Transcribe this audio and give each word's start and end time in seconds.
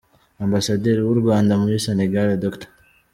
Ambasaderi 0.45 1.01
w’u 1.05 1.17
Rwanda 1.21 1.53
muri 1.61 1.77
Sénégal, 1.85 2.27
Dr. 2.43 2.69